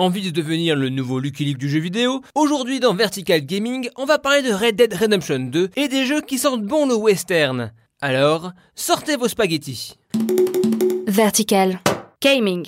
Envie 0.00 0.22
de 0.22 0.30
devenir 0.30 0.76
le 0.76 0.88
nouveau 0.88 1.18
Lucky 1.18 1.44
Luke 1.44 1.58
du 1.58 1.68
jeu 1.68 1.78
vidéo 1.78 2.22
Aujourd'hui 2.34 2.80
dans 2.80 2.94
Vertical 2.94 3.42
Gaming, 3.42 3.90
on 3.98 4.06
va 4.06 4.18
parler 4.18 4.40
de 4.40 4.50
Red 4.50 4.74
Dead 4.74 4.94
Redemption 4.94 5.40
2 5.40 5.68
et 5.76 5.88
des 5.88 6.06
jeux 6.06 6.22
qui 6.22 6.38
sentent 6.38 6.64
bon 6.64 6.88
le 6.88 6.94
western. 6.94 7.70
Alors, 8.00 8.52
sortez 8.74 9.16
vos 9.16 9.28
spaghettis. 9.28 9.98
Vertical 11.06 11.80
Gaming. 12.22 12.66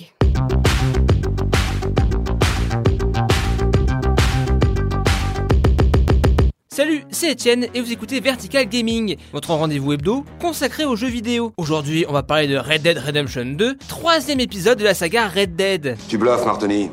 Salut, 6.69 7.03
c'est 7.09 7.31
Etienne 7.31 7.65
et 7.73 7.81
vous 7.81 7.91
écoutez 7.91 8.19
Vertical 8.19 8.67
Gaming, 8.69 9.15
votre 9.31 9.55
rendez-vous 9.55 9.93
hebdo 9.93 10.23
consacré 10.39 10.85
aux 10.85 10.95
jeux 10.95 11.07
vidéo. 11.07 11.51
Aujourd'hui, 11.57 12.05
on 12.07 12.13
va 12.13 12.21
parler 12.21 12.47
de 12.47 12.57
Red 12.57 12.83
Dead 12.83 12.99
Redemption 12.99 13.45
2, 13.45 13.79
troisième 13.87 14.39
épisode 14.39 14.77
de 14.77 14.83
la 14.83 14.93
saga 14.93 15.27
Red 15.27 15.55
Dead. 15.55 15.97
Tu 16.07 16.19
bluffes, 16.19 16.45
Martoni. 16.45 16.91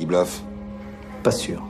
Il 0.00 0.06
bluffe. 0.06 0.40
Pas 1.22 1.30
sûr. 1.30 1.62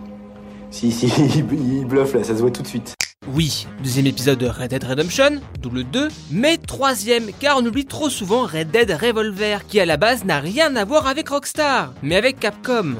Si, 0.70 0.92
si, 0.92 1.06
il 1.36 1.84
bluffe 1.84 2.14
là, 2.14 2.24
ça 2.24 2.34
se 2.34 2.40
voit 2.40 2.50
tout 2.50 2.62
de 2.62 2.68
suite. 2.68 2.94
Oui, 3.28 3.66
deuxième 3.82 4.06
épisode 4.06 4.38
de 4.38 4.46
Red 4.46 4.70
Dead 4.70 4.82
Redemption, 4.82 5.40
double 5.60 5.84
2, 5.84 6.08
mais 6.30 6.56
troisième, 6.56 7.30
car 7.38 7.58
on 7.58 7.66
oublie 7.66 7.84
trop 7.84 8.08
souvent 8.08 8.44
Red 8.46 8.70
Dead 8.70 8.90
Revolver, 8.90 9.66
qui 9.66 9.78
à 9.78 9.84
la 9.84 9.98
base 9.98 10.24
n'a 10.24 10.40
rien 10.40 10.74
à 10.74 10.84
voir 10.86 11.06
avec 11.06 11.28
Rockstar, 11.28 11.92
mais 12.02 12.16
avec 12.16 12.40
Capcom. 12.40 12.94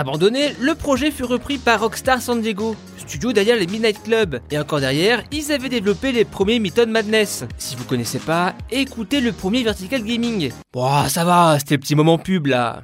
Abandonné, 0.00 0.54
le 0.58 0.74
projet 0.74 1.10
fut 1.10 1.24
repris 1.24 1.58
par 1.58 1.80
Rockstar 1.80 2.22
San 2.22 2.40
Diego, 2.40 2.74
studio 2.96 3.34
derrière 3.34 3.58
les 3.58 3.66
Midnight 3.66 4.02
Club, 4.02 4.40
et 4.50 4.58
encore 4.58 4.80
derrière, 4.80 5.22
ils 5.30 5.52
avaient 5.52 5.68
développé 5.68 6.10
les 6.10 6.24
premiers 6.24 6.58
Mython 6.58 6.86
Madness. 6.86 7.44
Si 7.58 7.76
vous 7.76 7.84
connaissez 7.84 8.18
pas, 8.18 8.54
écoutez 8.70 9.20
le 9.20 9.32
premier 9.32 9.62
Vertical 9.62 10.02
Gaming. 10.02 10.52
Bon, 10.72 11.06
ça 11.06 11.26
va, 11.26 11.58
c'était 11.58 11.74
le 11.74 11.80
petit 11.80 11.94
moment 11.94 12.16
pub 12.16 12.46
là. 12.46 12.80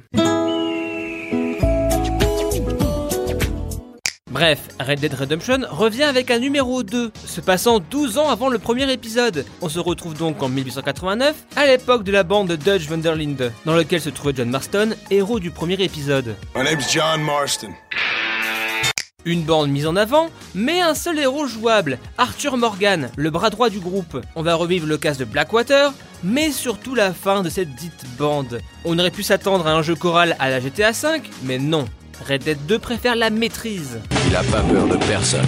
Bref, 4.37 4.59
Red 4.79 4.99
Dead 4.99 5.15
Redemption 5.15 5.61
revient 5.67 6.03
avec 6.03 6.29
un 6.29 6.37
numéro 6.37 6.83
2, 6.83 7.11
se 7.25 7.41
passant 7.41 7.79
12 7.79 8.19
ans 8.19 8.29
avant 8.29 8.49
le 8.49 8.59
premier 8.59 8.91
épisode. 8.91 9.47
On 9.63 9.67
se 9.67 9.79
retrouve 9.79 10.13
donc 10.13 10.43
en 10.43 10.47
1889, 10.47 11.33
à 11.55 11.65
l'époque 11.65 12.03
de 12.03 12.11
la 12.11 12.21
bande 12.21 12.47
de 12.47 12.55
Dutch 12.55 12.87
Vanderlinde, 12.87 13.51
dans 13.65 13.75
lequel 13.75 13.99
se 13.99 14.11
trouvait 14.11 14.35
John 14.35 14.51
Marston, 14.51 14.89
héros 15.09 15.39
du 15.39 15.49
premier 15.49 15.81
épisode. 15.81 16.35
My 16.55 16.63
name's 16.63 16.87
John 16.93 17.23
Marston. 17.23 17.69
Une 19.25 19.41
bande 19.41 19.71
mise 19.71 19.87
en 19.87 19.95
avant, 19.95 20.29
mais 20.53 20.81
un 20.81 20.93
seul 20.93 21.17
héros 21.17 21.47
jouable, 21.47 21.97
Arthur 22.19 22.57
Morgan, 22.57 23.09
le 23.15 23.31
bras 23.31 23.49
droit 23.49 23.71
du 23.71 23.79
groupe. 23.79 24.21
On 24.35 24.43
va 24.43 24.53
revivre 24.53 24.85
le 24.85 24.99
casse 24.99 25.17
de 25.17 25.25
Blackwater, 25.25 25.93
mais 26.23 26.51
surtout 26.51 26.93
la 26.93 27.11
fin 27.11 27.41
de 27.41 27.49
cette 27.49 27.73
dite 27.73 28.05
bande. 28.19 28.59
On 28.85 28.99
aurait 28.99 29.09
pu 29.09 29.23
s'attendre 29.23 29.65
à 29.65 29.73
un 29.73 29.81
jeu 29.81 29.95
choral 29.95 30.35
à 30.37 30.51
la 30.51 30.59
GTA 30.59 30.91
V, 30.91 31.23
mais 31.41 31.57
non. 31.57 31.85
Red 32.29 32.43
Dead 32.43 32.65
2 32.67 32.77
préfère 32.77 33.15
la 33.15 33.31
maîtrise. 33.31 33.99
Il 34.27 34.35
a 34.35 34.43
pas 34.43 34.61
peur 34.61 34.87
de 34.87 34.97
personne. 34.97 35.47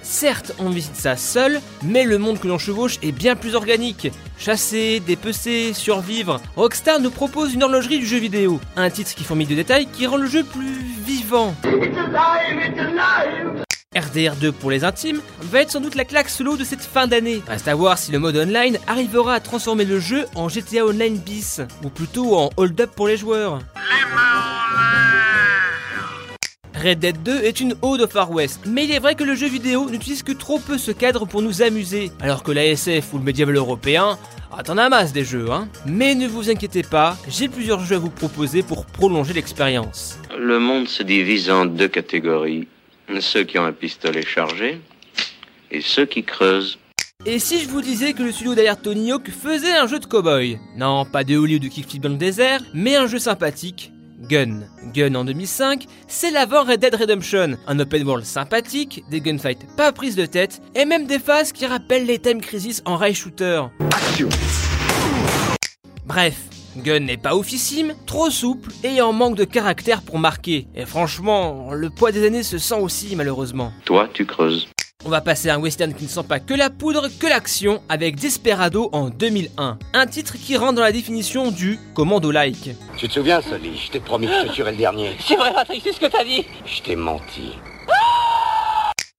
Certes, 0.00 0.52
on 0.58 0.70
visite 0.70 0.96
ça 0.96 1.14
seul, 1.14 1.60
mais 1.82 2.04
le 2.04 2.16
monde 2.16 2.40
que 2.40 2.48
l'on 2.48 2.56
chevauche 2.56 2.96
est 3.02 3.12
bien 3.12 3.36
plus 3.36 3.54
organique. 3.54 4.10
Chasser, 4.38 5.00
dépecer, 5.00 5.74
survivre. 5.74 6.40
Rockstar 6.56 7.00
nous 7.00 7.10
propose 7.10 7.52
une 7.52 7.62
horlogerie 7.62 7.98
du 7.98 8.06
jeu 8.06 8.16
vidéo. 8.16 8.60
Un 8.76 8.88
titre 8.88 9.14
qui 9.14 9.24
fourmille 9.24 9.46
de 9.46 9.54
détails 9.54 9.86
qui 9.92 10.06
rend 10.06 10.16
le 10.16 10.26
jeu 10.26 10.42
plus 10.42 10.78
vivant. 11.04 11.54
RDR2 13.94 14.52
pour 14.52 14.70
les 14.70 14.84
intimes 14.84 15.20
va 15.42 15.60
être 15.60 15.72
sans 15.72 15.80
doute 15.80 15.94
la 15.94 16.06
claque 16.06 16.30
solo 16.30 16.56
de 16.56 16.64
cette 16.64 16.80
fin 16.80 17.06
d'année. 17.06 17.42
Reste 17.46 17.68
à 17.68 17.74
voir 17.74 17.98
si 17.98 18.10
le 18.10 18.18
mode 18.18 18.38
online 18.38 18.78
arrivera 18.86 19.34
à 19.34 19.40
transformer 19.40 19.84
le 19.84 20.00
jeu 20.00 20.24
en 20.34 20.48
GTA 20.48 20.86
Online 20.86 21.18
bis, 21.18 21.60
ou 21.84 21.90
plutôt 21.90 22.38
en 22.38 22.48
hold 22.56 22.80
up 22.80 22.90
pour 22.96 23.06
les 23.06 23.18
joueurs. 23.18 23.58
Red 26.82 27.00
Dead 27.00 27.22
2 27.24 27.42
est 27.42 27.58
une 27.60 27.74
ode 27.82 28.02
au 28.02 28.06
Far 28.06 28.30
West, 28.30 28.60
mais 28.64 28.84
il 28.84 28.92
est 28.92 29.00
vrai 29.00 29.16
que 29.16 29.24
le 29.24 29.34
jeu 29.34 29.48
vidéo 29.48 29.90
n'utilise 29.90 30.22
que 30.22 30.30
trop 30.30 30.60
peu 30.60 30.78
ce 30.78 30.92
cadre 30.92 31.26
pour 31.26 31.42
nous 31.42 31.60
amuser, 31.60 32.12
alors 32.20 32.44
que 32.44 32.52
la 32.52 32.64
SF 32.66 33.14
ou 33.14 33.18
le 33.18 33.24
médiéval 33.24 33.56
européen, 33.56 34.16
ah 34.52 34.62
t'en 34.62 34.78
as 34.78 34.88
masse 34.88 35.12
des 35.12 35.24
jeux, 35.24 35.50
hein. 35.50 35.68
Mais 35.86 36.14
ne 36.14 36.28
vous 36.28 36.50
inquiétez 36.50 36.84
pas, 36.84 37.16
j'ai 37.28 37.48
plusieurs 37.48 37.80
jeux 37.80 37.96
à 37.96 37.98
vous 37.98 38.10
proposer 38.10 38.62
pour 38.62 38.86
prolonger 38.86 39.32
l'expérience. 39.32 40.18
Le 40.38 40.60
monde 40.60 40.86
se 40.86 41.02
divise 41.02 41.50
en 41.50 41.66
deux 41.66 41.88
catégories. 41.88 42.68
Ceux 43.18 43.42
qui 43.42 43.58
ont 43.58 43.64
un 43.64 43.72
pistolet 43.72 44.24
chargé 44.24 44.80
et 45.72 45.80
ceux 45.80 46.06
qui 46.06 46.22
creusent. 46.22 46.78
Et 47.26 47.40
si 47.40 47.60
je 47.60 47.68
vous 47.68 47.82
disais 47.82 48.12
que 48.12 48.22
le 48.22 48.30
studio 48.30 48.54
derrière 48.54 48.80
Tony 48.80 49.10
Hawk 49.10 49.30
faisait 49.30 49.76
un 49.76 49.88
jeu 49.88 49.98
de 49.98 50.06
cowboy? 50.06 50.60
Non, 50.76 51.04
pas 51.04 51.24
de 51.24 51.36
Holly 51.36 51.56
ou 51.56 51.58
de 51.58 51.66
kickflip 51.66 52.02
dans 52.02 52.10
le 52.10 52.14
désert, 52.14 52.60
mais 52.72 52.94
un 52.94 53.08
jeu 53.08 53.18
sympathique, 53.18 53.90
Gun. 54.18 54.60
Gun 54.94 55.14
en 55.14 55.24
2005, 55.24 55.86
c'est 56.06 56.30
l'avant 56.30 56.64
Red 56.64 56.80
Dead 56.80 56.94
Redemption, 56.94 57.56
un 57.66 57.78
open 57.78 58.04
world 58.04 58.24
sympathique, 58.24 59.04
des 59.10 59.20
gunfights 59.20 59.66
pas 59.76 59.92
prises 59.92 60.16
de 60.16 60.26
tête, 60.26 60.60
et 60.74 60.84
même 60.84 61.06
des 61.06 61.18
phases 61.18 61.52
qui 61.52 61.66
rappellent 61.66 62.06
les 62.06 62.18
Time 62.18 62.40
Crisis 62.40 62.82
en 62.84 62.96
rail 62.96 63.14
shooter. 63.14 63.62
Bref, 66.06 66.36
Gun 66.76 67.00
n'est 67.00 67.16
pas 67.16 67.36
oufissime, 67.36 67.94
trop 68.06 68.30
souple 68.30 68.70
et 68.84 69.00
en 69.00 69.12
manque 69.12 69.36
de 69.36 69.44
caractère 69.44 70.02
pour 70.02 70.18
marquer. 70.18 70.66
Et 70.74 70.84
franchement, 70.84 71.72
le 71.72 71.90
poids 71.90 72.12
des 72.12 72.26
années 72.26 72.42
se 72.42 72.58
sent 72.58 72.80
aussi 72.80 73.14
malheureusement. 73.16 73.72
Toi, 73.84 74.08
tu 74.12 74.26
creuses. 74.26 74.68
On 75.04 75.10
va 75.10 75.20
passer 75.20 75.48
à 75.48 75.54
un 75.54 75.58
western 75.60 75.94
qui 75.94 76.04
ne 76.04 76.08
sent 76.08 76.24
pas 76.28 76.40
que 76.40 76.54
la 76.54 76.70
poudre, 76.70 77.06
que 77.20 77.28
l'action, 77.28 77.80
avec 77.88 78.16
Desperado 78.16 78.88
en 78.92 79.10
2001. 79.10 79.78
Un 79.94 80.06
titre 80.08 80.34
qui 80.36 80.56
rentre 80.56 80.72
dans 80.72 80.82
la 80.82 80.90
définition 80.90 81.52
du 81.52 81.78
commando-like. 81.94 82.70
Tu 82.96 83.06
te 83.06 83.12
souviens, 83.12 83.40
Sully 83.40 83.78
Je 83.78 83.92
t'ai 83.92 84.00
promis 84.00 84.26
que 84.26 84.32
je 84.32 84.48
te 84.48 84.52
tuerais 84.54 84.72
le 84.72 84.76
dernier. 84.76 85.16
C'est 85.20 85.36
vrai, 85.36 85.52
Patrick, 85.54 85.82
c'est 85.84 85.92
ce 85.92 86.00
que 86.00 86.06
t'as 86.06 86.24
dit. 86.24 86.44
Je 86.66 86.82
t'ai 86.82 86.96
menti. 86.96 87.52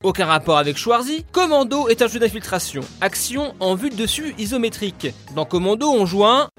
Aucun 0.04 0.26
rapport 0.26 0.58
avec 0.58 0.78
Schwarzy, 0.78 1.26
Commando 1.32 1.88
est 1.88 2.02
un 2.02 2.08
jeu 2.08 2.20
d'infiltration. 2.20 2.82
Action 3.00 3.54
en 3.62 3.76
vue 3.76 3.90
de 3.90 3.96
dessus 3.96 4.36
isométrique. 4.38 5.08
Dans 5.34 5.46
Commando, 5.46 5.90
on 5.90 6.06
joue 6.06 6.26
un... 6.26 6.50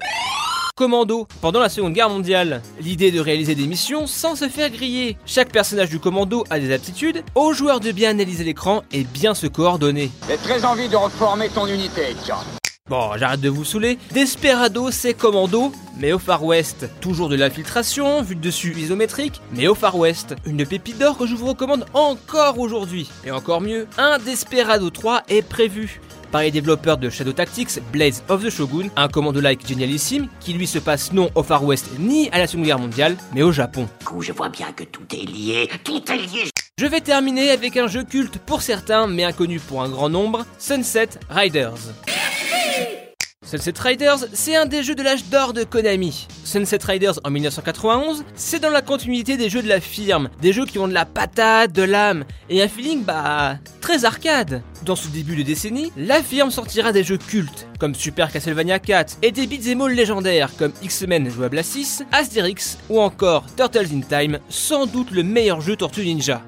Commando 0.80 1.28
pendant 1.42 1.60
la 1.60 1.68
Seconde 1.68 1.92
Guerre 1.92 2.08
mondiale. 2.08 2.62
L'idée 2.80 3.10
de 3.10 3.20
réaliser 3.20 3.54
des 3.54 3.66
missions 3.66 4.06
sans 4.06 4.34
se 4.34 4.48
faire 4.48 4.70
griller. 4.70 5.18
Chaque 5.26 5.52
personnage 5.52 5.90
du 5.90 5.98
commando 5.98 6.44
a 6.48 6.58
des 6.58 6.72
aptitudes, 6.72 7.22
aux 7.34 7.52
joueurs 7.52 7.80
de 7.80 7.92
bien 7.92 8.08
analyser 8.08 8.44
l'écran 8.44 8.82
et 8.90 9.04
bien 9.04 9.34
se 9.34 9.46
coordonner. 9.46 10.10
J'ai 10.26 10.38
très 10.38 10.64
envie 10.64 10.88
de 10.88 10.96
reformer 10.96 11.50
ton 11.50 11.66
unité, 11.66 12.16
John. 12.26 12.38
Bon, 12.88 13.10
j'arrête 13.18 13.42
de 13.42 13.50
vous 13.50 13.66
saouler. 13.66 13.98
Desperado, 14.12 14.90
c'est 14.90 15.12
commando, 15.12 15.70
mais 15.98 16.14
au 16.14 16.18
Far 16.18 16.42
West. 16.42 16.88
Toujours 17.02 17.28
de 17.28 17.36
l'infiltration, 17.36 18.22
vue 18.22 18.34
de 18.34 18.40
dessus 18.40 18.74
isométrique, 18.74 19.42
mais 19.52 19.68
au 19.68 19.74
Far 19.74 19.98
West. 19.98 20.34
Une 20.46 20.64
pépite 20.64 20.96
d'or 20.96 21.18
que 21.18 21.26
je 21.26 21.34
vous 21.34 21.46
recommande 21.46 21.84
encore 21.92 22.58
aujourd'hui. 22.58 23.10
Et 23.26 23.30
encore 23.30 23.60
mieux, 23.60 23.86
un 23.98 24.18
Desperado 24.18 24.88
3 24.88 25.24
est 25.28 25.42
prévu 25.42 26.00
par 26.30 26.42
les 26.42 26.50
développeurs 26.50 26.98
de 26.98 27.10
Shadow 27.10 27.32
Tactics, 27.32 27.80
Blades 27.92 28.14
of 28.28 28.44
the 28.44 28.50
Shogun, 28.50 28.88
un 28.96 29.08
commando-like 29.08 29.66
génialissime 29.66 30.28
qui 30.40 30.52
lui 30.52 30.66
se 30.66 30.78
passe 30.78 31.12
non 31.12 31.30
au 31.34 31.42
Far 31.42 31.64
West 31.64 31.90
ni 31.98 32.28
à 32.30 32.38
la 32.38 32.46
Seconde 32.46 32.66
Guerre 32.66 32.78
mondiale, 32.78 33.16
mais 33.34 33.42
au 33.42 33.52
Japon. 33.52 33.88
Je 34.20 34.32
vois 34.32 34.48
bien 34.48 34.72
que 34.72 34.84
tout 34.84 35.06
est 35.12 35.28
lié, 35.28 35.68
tout 35.84 36.02
est 36.10 36.16
lié. 36.16 36.50
Je 36.78 36.86
vais 36.86 37.00
terminer 37.00 37.50
avec 37.50 37.76
un 37.76 37.88
jeu 37.88 38.04
culte 38.04 38.38
pour 38.38 38.62
certains, 38.62 39.06
mais 39.06 39.24
inconnu 39.24 39.60
pour 39.60 39.82
un 39.82 39.88
grand 39.88 40.08
nombre, 40.08 40.46
Sunset 40.58 41.10
Riders. 41.28 41.74
Sunset 43.50 43.74
Riders, 43.80 44.26
c'est 44.32 44.54
un 44.54 44.64
des 44.64 44.84
jeux 44.84 44.94
de 44.94 45.02
l'âge 45.02 45.24
d'or 45.24 45.52
de 45.52 45.64
Konami. 45.64 46.28
Sunset 46.44 46.78
Riders 46.84 47.18
en 47.24 47.30
1991, 47.30 48.24
c'est 48.36 48.60
dans 48.60 48.70
la 48.70 48.80
continuité 48.80 49.36
des 49.36 49.50
jeux 49.50 49.60
de 49.60 49.68
la 49.68 49.80
firme, 49.80 50.30
des 50.40 50.52
jeux 50.52 50.66
qui 50.66 50.78
ont 50.78 50.86
de 50.86 50.94
la 50.94 51.04
patate, 51.04 51.72
de 51.72 51.82
l'âme, 51.82 52.22
et 52.48 52.62
un 52.62 52.68
feeling 52.68 53.02
bah 53.02 53.58
très 53.80 54.04
arcade. 54.04 54.62
Dans 54.84 54.94
ce 54.94 55.08
début 55.08 55.34
de 55.34 55.42
décennie, 55.42 55.90
la 55.96 56.22
firme 56.22 56.52
sortira 56.52 56.92
des 56.92 57.02
jeux 57.02 57.18
cultes, 57.18 57.66
comme 57.80 57.96
Super 57.96 58.30
Castlevania 58.30 58.78
4, 58.78 59.18
et 59.22 59.32
des 59.32 59.48
beat'em 59.48 59.88
légendaires 59.88 60.50
comme 60.56 60.72
X-Men 60.80 61.28
jouable 61.28 61.58
à 61.58 61.64
6, 61.64 62.04
Asterix, 62.12 62.78
ou 62.88 63.00
encore 63.00 63.46
Turtles 63.56 63.88
in 63.92 64.02
Time, 64.02 64.38
sans 64.48 64.86
doute 64.86 65.10
le 65.10 65.24
meilleur 65.24 65.60
jeu 65.60 65.74
Tortue 65.74 66.04
Ninja. 66.04 66.40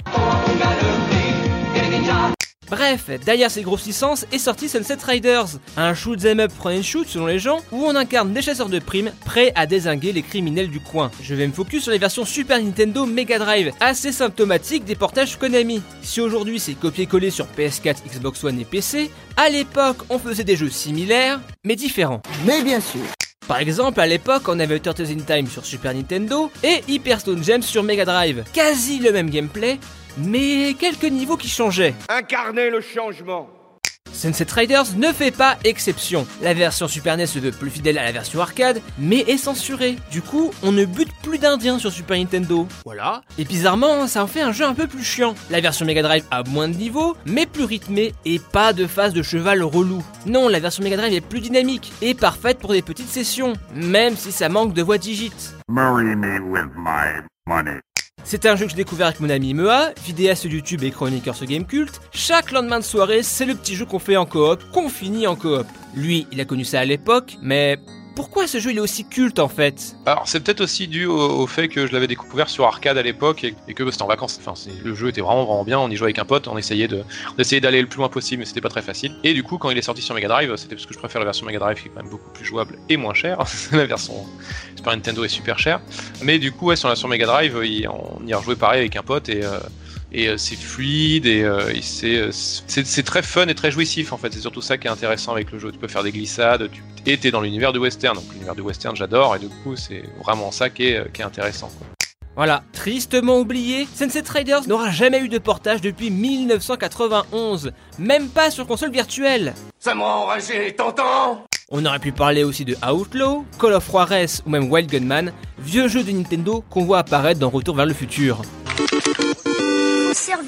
Bref, 2.73 3.11
derrière 3.27 3.51
ces 3.51 3.61
grosses 3.61 3.85
licences 3.85 4.25
est 4.33 4.39
sorti 4.39 4.67
Sunset 4.67 4.97
Riders, 5.07 5.59
un 5.77 5.93
shoot 5.93 6.19
them 6.19 6.41
up 6.41 6.51
and 6.65 6.81
shoot 6.83 7.07
selon 7.07 7.27
les 7.27 7.39
gens, 7.39 7.61
où 7.71 7.85
on 7.85 7.95
incarne 7.95 8.33
des 8.33 8.41
chasseurs 8.41 8.71
de 8.71 8.79
primes 8.79 9.13
prêts 9.27 9.53
à 9.57 9.67
désinguer 9.67 10.11
les 10.11 10.23
criminels 10.23 10.71
du 10.71 10.81
coin. 10.81 11.11
Je 11.21 11.35
vais 11.35 11.47
me 11.47 11.53
focus 11.53 11.83
sur 11.83 11.93
les 11.93 11.99
versions 11.99 12.25
Super 12.25 12.63
Nintendo 12.63 13.05
Mega 13.05 13.39
Drive, 13.39 13.73
assez 13.79 14.11
symptomatiques 14.11 14.87
des 14.87 14.95
portages 14.95 15.39
Konami. 15.39 15.83
Si 16.01 16.23
aujourd'hui 16.23 16.59
c'est 16.59 16.73
copié-collé 16.73 17.29
sur 17.29 17.47
PS4, 17.59 17.97
Xbox 18.11 18.43
One 18.43 18.59
et 18.59 18.65
PC, 18.65 19.11
à 19.37 19.51
l'époque 19.51 19.99
on 20.09 20.19
faisait 20.19 20.43
des 20.43 20.57
jeux 20.57 20.71
similaires, 20.71 21.41
mais 21.65 21.77
différents. 21.77 22.23
Mais 22.47 22.63
bien 22.63 22.81
sûr 22.81 23.03
par 23.49 23.59
exemple, 23.59 24.01
à 24.01 24.07
l'époque, 24.07 24.45
on 24.47 24.59
avait 24.61 24.79
Turtles 24.79 25.11
in 25.11 25.21
Time 25.27 25.47
sur 25.47 25.67
Super 25.67 25.93
Nintendo 25.93 26.51
et 26.63 26.81
Hyperstone 26.89 27.43
Gems 27.43 27.63
sur 27.63 27.83
Mega 27.83 28.05
Drive. 28.05 28.45
Quasi 28.53 28.99
le 29.01 29.13
même 29.13 29.29
gameplay, 29.29 29.79
mais 30.19 30.75
quelques 30.79 31.05
niveaux 31.05 31.37
qui 31.37 31.49
changeaient. 31.49 31.95
Incarner 32.09 32.71
le 32.71 32.81
changement. 32.81 33.49
Sunset 34.13 34.47
Riders 34.53 34.97
ne 34.97 35.09
fait 35.09 35.31
pas 35.31 35.57
exception. 35.65 36.27
La 36.43 36.55
version 36.55 36.87
Super 36.87 37.17
NES 37.17 37.27
se 37.27 37.39
veut 37.39 37.51
plus 37.51 37.71
fidèle 37.71 37.99
à 37.99 38.05
la 38.05 38.13
version 38.13 38.41
arcade, 38.41 38.81
mais 38.99 39.21
est 39.21 39.37
censurée. 39.37 39.97
Du 40.11 40.23
coup, 40.23 40.53
on 40.63 40.71
ne 40.71 40.85
bute 40.85 41.13
plus 41.23 41.39
d'indiens 41.39 41.79
sur 41.79 41.91
Super 41.91 42.19
Nintendo. 42.19 42.69
Voilà. 42.85 43.23
Et 43.39 43.45
bizarrement, 43.45 44.07
ça 44.07 44.23
en 44.23 44.27
fait 44.27 44.43
un 44.43 44.53
jeu 44.53 44.65
un 44.65 44.75
peu 44.75 44.87
plus 44.87 45.03
chiant. 45.03 45.35
La 45.51 45.61
version 45.61 45.87
Mega 45.87 46.03
Drive 46.03 46.25
a 46.31 46.43
moins 46.45 46.69
de 46.69 46.77
niveaux, 46.77 47.17
mais 47.27 47.47
plus 47.47 47.65
rythmé 47.65 48.13
et 48.25 48.39
pas 48.39 48.73
de 48.73 48.87
phase 48.87 49.13
de 49.13 49.23
cheval 49.23 49.63
relou. 49.63 50.05
Non, 50.27 50.49
la 50.49 50.61
version 50.61 50.85
Mega 50.85 50.97
Drive 50.97 51.15
est 51.15 51.21
plus 51.21 51.41
dynamique 51.41 51.93
et 52.03 52.15
parfaite 52.15 52.59
pour 52.59 52.73
des 52.73 52.83
petites 52.83 53.09
sessions, 53.09 53.55
même 53.75 54.17
si 54.17 54.31
ça 54.31 54.49
manque 54.49 54.75
de 54.75 54.83
voix 54.83 54.99
digites. 54.99 55.55
C'est 58.25 58.47
un 58.47 58.57
jeu 58.57 58.65
que 58.65 58.71
j'ai 58.71 58.77
découvert 58.77 59.09
avec 59.09 59.21
mon 59.21 59.29
ami 59.29 59.53
Mea, 59.53 59.93
vidéaste 60.05 60.45
YouTube 60.45 60.83
et 60.85 60.91
chroniqueur 60.91 61.37
sur 61.37 61.45
Gamecult. 61.45 62.01
Chaque 62.13 62.51
lendemain 62.51 62.79
de 62.79 62.85
soirée, 62.85 63.23
c'est 63.23 63.45
le 63.45 63.55
petit 63.55 63.75
jeu 63.75 63.85
qu'on 63.85 63.99
fait 63.99 64.17
en 64.17 64.25
coop, 64.25 64.63
qu'on 64.73 64.89
finit 64.89 65.27
en 65.27 65.37
coop. 65.37 65.67
Lui, 65.95 66.27
il 66.33 66.41
a 66.41 66.45
connu 66.45 66.65
ça 66.65 66.81
à 66.81 66.85
l'époque, 66.87 67.37
mais 67.43 67.79
pourquoi 68.15 68.47
ce 68.47 68.59
jeu 68.59 68.71
il 68.71 68.79
est 68.79 68.81
aussi 68.81 69.05
culte 69.05 69.39
en 69.39 69.49
fait? 69.49 69.97
Alors 70.07 70.29
c'est 70.29 70.41
peut-être 70.41 70.61
aussi 70.61 70.89
dû 70.89 71.07
au, 71.07 71.47
fait 71.47 71.69
que 71.69 71.87
je 71.87 71.93
l'avais 71.93 72.07
découvert 72.07 72.49
sur 72.49 72.65
arcade 72.65 72.99
à 72.99 73.03
l'époque 73.03 73.45
et, 73.45 73.75
que 73.75 73.91
c'était 73.91 74.03
en 74.03 74.07
vacances. 74.07 74.39
Enfin, 74.45 74.55
le 74.85 74.95
jeu 74.95 75.09
était 75.09 75.21
vraiment 75.21 75.45
vraiment 75.45 75.65
bien. 75.65 75.79
On 75.79 75.91
y 75.91 75.97
jouait 75.97 76.07
avec 76.07 76.19
un 76.19 76.25
pote, 76.25 76.49
on 76.49 76.59
essayait 76.59 76.89
de 76.89 77.05
d'essayer 77.37 77.61
d'aller 77.61 77.81
le 77.81 77.89
plus 77.89 77.99
loin 77.99 78.09
possible, 78.09 78.41
mais 78.41 78.47
c'était 78.47 78.61
pas 78.61 78.69
très 78.69 78.83
facile. 78.83 79.17
Et 79.25 79.35
du 79.35 79.43
coup, 79.43 79.59
quand 79.59 79.71
il 79.71 79.79
est 79.79 79.83
sorti 79.83 80.03
sur 80.03 80.15
Mega 80.15 80.29
Drive, 80.29 80.55
c'était 80.57 80.75
parce 80.75 80.87
que 80.87 80.95
je 80.95 80.99
préfère 80.99 81.21
la 81.21 81.25
version 81.25 81.47
Mega 81.47 81.59
Drive 81.59 81.81
qui 81.81 81.89
est 81.89 81.91
quand 81.91 82.03
même 82.03 82.11
beaucoup 82.11 82.31
plus 82.31 82.45
jouable 82.45 82.79
et 82.89 82.97
moins 82.97 83.15
chère. 83.15 83.39
la 83.73 83.87
version 83.87 84.15
Super 84.77 84.93
Nintendo 84.93 85.25
est 85.25 85.29
super 85.29 85.59
chère. 85.59 85.81
Mais 86.23 86.39
du 86.39 86.53
coup, 86.53 86.67
ouais, 86.67 86.77
sur 86.77 86.89
la 86.89 86.95
Mega 87.09 87.27
Drive, 87.27 87.57
on 87.57 88.27
y 88.27 88.33
a 88.33 88.39
rejoué 88.39 88.57
pareil 88.57 88.81
avec 88.81 88.97
un 88.97 89.03
pote 89.03 89.29
et 89.29 89.45
euh, 89.45 89.59
et 90.13 90.29
euh, 90.29 90.37
c'est 90.37 90.57
fluide 90.57 91.27
et, 91.27 91.43
euh, 91.43 91.73
euh, 92.05 92.31
c'est 92.33 93.03
très 93.03 93.23
fun 93.23 93.47
et 93.49 93.55
très 93.55 93.71
jouissif 93.71 94.13
en 94.13 94.19
fait. 94.19 94.33
C'est 94.33 94.41
surtout 94.41 94.61
ça 94.61 94.79
qui 94.79 94.87
est 94.87 94.91
intéressant 94.91 95.33
avec 95.33 95.51
le 95.51 95.59
jeu. 95.59 95.73
Tu 95.73 95.79
peux 95.79 95.89
faire 95.89 96.03
des 96.03 96.13
glissades, 96.13 96.71
tu 96.71 96.83
et 97.05 97.19
t'es 97.19 97.33
dans 97.33 97.41
l'univers 97.41 97.73
du 97.73 97.79
western. 97.79 98.15
Donc 98.15 98.25
l'univers 98.33 98.55
du 98.55 98.61
western, 98.61 98.95
j'adore 98.95 99.35
et 99.37 99.39
du 99.39 99.49
coup 99.49 99.75
c'est 99.75 100.05
vraiment 100.23 100.53
ça 100.53 100.71
qui 100.71 100.89
est, 100.89 101.13
qui 101.13 101.23
est 101.23 101.25
intéressant. 101.25 101.71
Voilà, 102.35 102.63
tristement 102.73 103.41
oublié, 103.41 103.87
Sunset 103.95 104.23
Riders 104.27 104.67
n'aura 104.67 104.91
jamais 104.91 105.21
eu 105.21 105.29
de 105.29 105.39
portage 105.39 105.83
depuis 105.83 106.11
1991, 106.11 107.73
même 107.99 108.29
pas 108.29 108.51
sur 108.51 108.67
console 108.67 108.91
virtuelle. 108.91 109.53
Ça 109.79 109.95
m'a 109.95 110.05
enragé, 110.05 110.75
t'entends? 110.75 111.45
On 111.69 111.85
aurait 111.85 111.99
pu 111.99 112.13
parler 112.13 112.43
aussi 112.43 112.65
de 112.65 112.75
Outlaw, 112.91 113.45
Call 113.59 113.75
of 113.75 113.91
Juarez 113.91 114.27
ou 114.47 114.51
même 114.51 114.71
Wild 114.71 114.91
Gunman, 114.91 115.33
vieux 115.59 115.89
jeux 115.89 116.05
de 116.05 116.13
Nintendo 116.13 116.65
qu'on 116.71 116.85
voit 116.85 116.99
apparaître 116.99 117.41
dans 117.41 117.51
Retour 117.51 117.77
vers 117.77 117.87
le 117.87 117.95
futur 117.95 118.43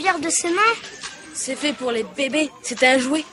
servir 0.05 0.21
de 0.21 0.31
ses 0.31 0.51
mains 0.51 0.75
C'est 1.33 1.57
fait 1.57 1.73
pour 1.73 1.91
les 1.91 2.05
bébés, 2.17 2.51
c'est 2.63 2.83
un 2.85 2.99
jouet. 2.99 3.25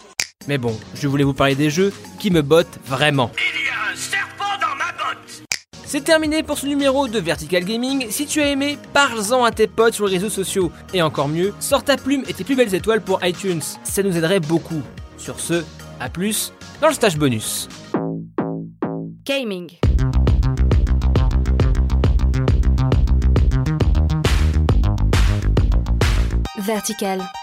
Mais 0.47 0.57
bon, 0.57 0.77
je 0.95 1.07
voulais 1.07 1.23
vous 1.23 1.33
parler 1.33 1.55
des 1.55 1.69
jeux 1.69 1.93
qui 2.19 2.31
me 2.31 2.41
bottent 2.41 2.79
vraiment. 2.85 3.31
Il 3.37 3.65
y 3.65 3.69
a 3.69 3.91
un 3.91 3.95
serpent 3.95 4.57
dans 4.59 4.75
ma 4.75 4.91
botte 4.91 5.43
c'est 5.83 6.05
terminé 6.05 6.41
pour 6.41 6.57
ce 6.57 6.67
numéro 6.67 7.09
de 7.09 7.19
Vertical 7.19 7.65
Gaming. 7.65 8.09
Si 8.09 8.25
tu 8.25 8.39
as 8.41 8.47
aimé, 8.47 8.77
parle-en 8.93 9.43
à 9.43 9.51
tes 9.51 9.67
potes 9.67 9.93
sur 9.93 10.07
les 10.07 10.13
réseaux 10.13 10.29
sociaux. 10.29 10.71
Et 10.93 11.01
encore 11.01 11.27
mieux, 11.27 11.53
sors 11.59 11.83
ta 11.83 11.97
plume 11.97 12.23
et 12.29 12.33
tes 12.33 12.45
plus 12.45 12.55
belles 12.55 12.73
étoiles 12.73 13.01
pour 13.01 13.19
iTunes. 13.25 13.61
Ça 13.83 14.01
nous 14.01 14.15
aiderait 14.15 14.39
beaucoup. 14.39 14.81
Sur 15.17 15.41
ce, 15.41 15.65
à 15.99 16.07
plus 16.07 16.53
dans 16.79 16.87
le 16.87 16.93
stage 16.93 17.17
bonus. 17.17 17.67
Gaming. 19.25 19.69
Vertical. 26.61 27.40